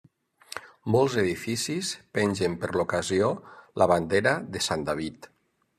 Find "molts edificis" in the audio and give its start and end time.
0.95-1.91